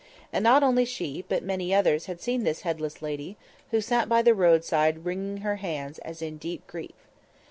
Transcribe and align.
And 0.33 0.41
not 0.43 0.63
only 0.63 0.83
she, 0.83 1.23
but 1.29 1.43
many 1.43 1.75
others, 1.75 2.07
had 2.07 2.19
seen 2.21 2.43
this 2.43 2.61
headless 2.61 3.03
lady, 3.03 3.37
who 3.69 3.81
sat 3.81 4.09
by 4.09 4.23
the 4.23 4.33
roadside 4.33 5.05
wringing 5.05 5.43
her 5.45 5.57
hands 5.57 5.99
as 5.99 6.23
in 6.23 6.37
deep 6.37 6.65
grief. 6.65 7.05